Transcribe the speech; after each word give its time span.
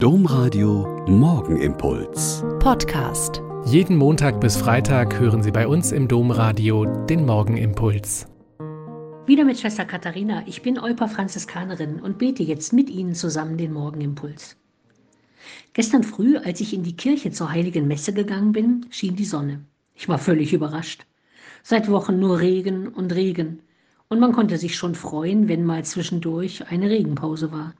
Domradio 0.00 1.04
Morgenimpuls. 1.08 2.44
Podcast. 2.60 3.42
Jeden 3.64 3.96
Montag 3.96 4.40
bis 4.40 4.56
Freitag 4.56 5.18
hören 5.18 5.42
Sie 5.42 5.50
bei 5.50 5.66
uns 5.66 5.90
im 5.90 6.06
Domradio 6.06 6.84
den 7.06 7.26
Morgenimpuls. 7.26 8.28
Wieder 9.26 9.44
mit 9.44 9.58
Schwester 9.58 9.84
Katharina. 9.84 10.44
Ich 10.46 10.62
bin 10.62 10.78
Euper 10.78 11.08
Franziskanerin 11.08 11.98
und 11.98 12.16
bete 12.16 12.44
jetzt 12.44 12.72
mit 12.72 12.90
Ihnen 12.90 13.16
zusammen 13.16 13.58
den 13.58 13.72
Morgenimpuls. 13.72 14.56
Gestern 15.72 16.04
früh, 16.04 16.36
als 16.36 16.60
ich 16.60 16.72
in 16.72 16.84
die 16.84 16.96
Kirche 16.96 17.32
zur 17.32 17.50
heiligen 17.50 17.88
Messe 17.88 18.12
gegangen 18.12 18.52
bin, 18.52 18.86
schien 18.90 19.16
die 19.16 19.24
Sonne. 19.24 19.64
Ich 19.96 20.08
war 20.08 20.18
völlig 20.18 20.52
überrascht. 20.52 21.06
Seit 21.64 21.90
Wochen 21.90 22.20
nur 22.20 22.38
Regen 22.38 22.86
und 22.86 23.12
Regen. 23.12 23.62
Und 24.08 24.20
man 24.20 24.30
konnte 24.30 24.58
sich 24.58 24.76
schon 24.76 24.94
freuen, 24.94 25.48
wenn 25.48 25.64
mal 25.64 25.84
zwischendurch 25.84 26.68
eine 26.68 26.88
Regenpause 26.88 27.50
war. 27.50 27.74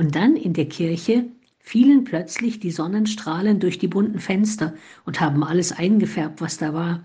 Und 0.00 0.16
dann 0.16 0.34
in 0.34 0.54
der 0.54 0.64
Kirche 0.64 1.26
fielen 1.58 2.04
plötzlich 2.04 2.58
die 2.58 2.70
Sonnenstrahlen 2.70 3.60
durch 3.60 3.78
die 3.78 3.86
bunten 3.86 4.18
Fenster 4.18 4.72
und 5.04 5.20
haben 5.20 5.44
alles 5.44 5.72
eingefärbt, 5.72 6.40
was 6.40 6.56
da 6.56 6.72
war. 6.72 7.04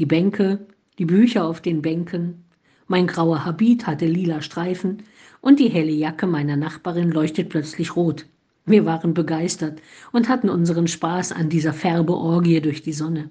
Die 0.00 0.04
Bänke, 0.04 0.66
die 0.98 1.04
Bücher 1.04 1.44
auf 1.44 1.60
den 1.60 1.80
Bänken, 1.80 2.42
mein 2.88 3.06
grauer 3.06 3.44
Habit 3.44 3.86
hatte 3.86 4.06
lila 4.06 4.42
Streifen 4.42 5.04
und 5.42 5.60
die 5.60 5.68
helle 5.68 5.92
Jacke 5.92 6.26
meiner 6.26 6.56
Nachbarin 6.56 7.12
leuchtet 7.12 7.50
plötzlich 7.50 7.94
rot. 7.94 8.26
Wir 8.66 8.84
waren 8.84 9.14
begeistert 9.14 9.80
und 10.10 10.28
hatten 10.28 10.48
unseren 10.48 10.88
Spaß 10.88 11.30
an 11.30 11.50
dieser 11.50 11.72
Färbeorgie 11.72 12.60
durch 12.60 12.82
die 12.82 12.94
Sonne. 12.94 13.30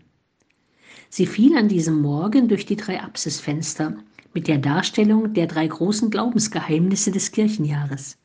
Sie 1.09 1.25
fiel 1.25 1.57
an 1.57 1.67
diesem 1.67 1.99
Morgen 1.99 2.47
durch 2.47 2.65
die 2.65 2.77
drei 2.77 3.01
Apsisfenster 3.01 3.97
mit 4.33 4.47
der 4.47 4.59
Darstellung 4.59 5.33
der 5.33 5.47
drei 5.47 5.67
großen 5.67 6.09
Glaubensgeheimnisse 6.09 7.11
des 7.11 7.33
Kirchenjahres. 7.33 8.17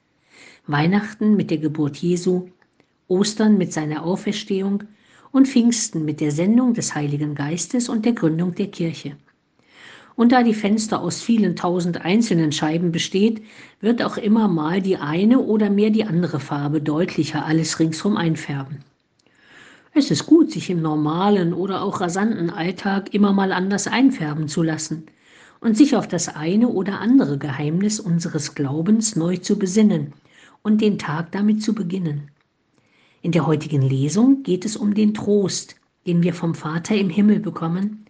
Weihnachten 0.69 1.35
mit 1.35 1.51
der 1.51 1.57
Geburt 1.57 1.97
Jesu, 1.97 2.51
Ostern 3.09 3.57
mit 3.57 3.73
seiner 3.73 4.05
Auferstehung 4.05 4.85
und 5.33 5.49
Pfingsten 5.49 6.05
mit 6.05 6.21
der 6.21 6.31
Sendung 6.31 6.75
des 6.75 6.95
Heiligen 6.95 7.35
Geistes 7.35 7.89
und 7.89 8.05
der 8.05 8.13
Gründung 8.13 8.55
der 8.55 8.67
Kirche. 8.67 9.17
Und 10.15 10.33
da 10.33 10.43
die 10.43 10.53
Fenster 10.53 11.01
aus 11.01 11.23
vielen 11.23 11.57
tausend 11.57 12.05
einzelnen 12.05 12.53
Scheiben 12.53 12.93
besteht, 12.93 13.43
wird 13.81 14.03
auch 14.03 14.19
immer 14.19 14.47
mal 14.47 14.83
die 14.83 14.99
eine 14.99 15.39
oder 15.39 15.71
mehr 15.71 15.89
die 15.89 16.05
andere 16.05 16.39
Farbe 16.39 16.83
deutlicher 16.83 17.47
alles 17.47 17.81
ringsherum 17.81 18.19
einfärben. 18.19 18.81
Es 19.95 20.11
ist 20.11 20.27
gut, 20.27 20.51
sich 20.51 20.69
im 20.69 20.83
normalen 20.83 21.55
oder 21.55 21.83
auch 21.83 22.03
rasanten 22.03 22.51
Alltag 22.51 23.15
immer 23.15 23.33
mal 23.33 23.53
anders 23.53 23.87
einfärben 23.87 24.49
zu 24.49 24.63
lassen 24.63 25.07
und 25.61 25.79
sich 25.79 25.97
auf 25.97 26.07
das 26.07 26.29
eine 26.29 26.69
oder 26.69 27.01
andere 27.01 27.39
Geheimnis 27.39 28.01
unseres 28.01 28.55
Glaubens 28.55 29.17
neu 29.17 29.39
zu 29.39 29.59
besinnen 29.59 30.13
und 30.63 30.81
den 30.81 30.99
Tag 30.99 31.33
damit 31.33 31.63
zu 31.63 31.75
beginnen. 31.75 32.31
In 33.23 33.33
der 33.33 33.47
heutigen 33.47 33.83
Lesung 33.83 34.43
geht 34.43 34.65
es 34.65 34.77
um 34.77 34.95
den 34.95 35.15
Trost, 35.15 35.77
den 36.07 36.23
wir 36.23 36.35
vom 36.35 36.55
Vater 36.55 36.95
im 36.95 37.11
Himmel 37.11 37.41
bekommen, 37.41 38.07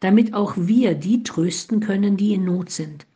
damit 0.00 0.34
auch 0.34 0.54
wir 0.56 0.94
die 0.94 1.22
trösten 1.22 1.80
können, 1.80 2.16
die 2.16 2.34
in 2.34 2.44
Not 2.44 2.70
sind. 2.70 3.06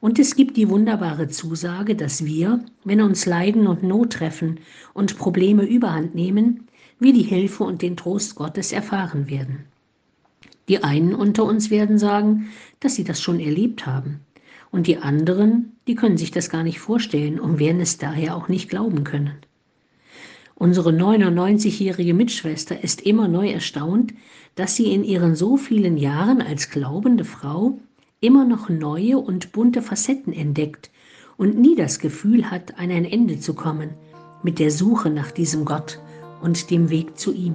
Und 0.00 0.18
es 0.18 0.34
gibt 0.34 0.56
die 0.56 0.68
wunderbare 0.68 1.28
Zusage, 1.28 1.94
dass 1.94 2.24
wir, 2.24 2.64
wenn 2.84 3.00
uns 3.00 3.24
Leiden 3.24 3.66
und 3.68 3.84
Not 3.84 4.14
treffen 4.14 4.58
und 4.94 5.16
Probleme 5.16 5.64
überhand 5.64 6.14
nehmen, 6.14 6.66
wir 6.98 7.12
die 7.12 7.22
Hilfe 7.22 7.64
und 7.64 7.82
den 7.82 7.96
Trost 7.96 8.34
Gottes 8.34 8.72
erfahren 8.72 9.30
werden. 9.30 9.64
Die 10.68 10.82
einen 10.82 11.14
unter 11.14 11.44
uns 11.44 11.70
werden 11.70 11.98
sagen, 11.98 12.48
dass 12.80 12.94
sie 12.94 13.04
das 13.04 13.20
schon 13.20 13.40
erlebt 13.40 13.86
haben. 13.86 14.20
Und 14.72 14.88
die 14.88 14.96
anderen, 14.96 15.76
die 15.86 15.94
können 15.94 16.16
sich 16.16 16.32
das 16.32 16.50
gar 16.50 16.64
nicht 16.64 16.80
vorstellen 16.80 17.38
und 17.38 17.60
werden 17.60 17.80
es 17.80 17.98
daher 17.98 18.36
auch 18.36 18.48
nicht 18.48 18.68
glauben 18.68 19.04
können. 19.04 19.36
Unsere 20.56 20.90
99-jährige 20.90 22.14
Mitschwester 22.14 22.82
ist 22.82 23.02
immer 23.02 23.28
neu 23.28 23.50
erstaunt, 23.50 24.14
dass 24.54 24.74
sie 24.74 24.92
in 24.92 25.04
ihren 25.04 25.36
so 25.36 25.56
vielen 25.56 25.96
Jahren 25.96 26.42
als 26.42 26.70
glaubende 26.70 27.24
Frau 27.24 27.78
immer 28.20 28.44
noch 28.44 28.68
neue 28.68 29.18
und 29.18 29.52
bunte 29.52 29.82
Facetten 29.82 30.32
entdeckt 30.32 30.90
und 31.36 31.58
nie 31.58 31.74
das 31.74 31.98
Gefühl 31.98 32.50
hat, 32.50 32.78
an 32.78 32.90
ein 32.90 33.04
Ende 33.04 33.38
zu 33.38 33.54
kommen 33.54 33.90
mit 34.42 34.58
der 34.58 34.70
Suche 34.70 35.10
nach 35.10 35.30
diesem 35.30 35.64
Gott 35.64 36.00
und 36.40 36.70
dem 36.70 36.90
Weg 36.90 37.18
zu 37.18 37.32
ihm. 37.32 37.54